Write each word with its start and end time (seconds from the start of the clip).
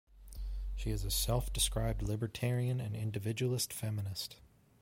She 0.75 0.89
is 0.89 1.03
a 1.05 1.11
self-described 1.11 2.01
libertarian 2.01 2.81
and 2.81 2.95
individualist 2.95 3.71
feminist. 3.71 4.37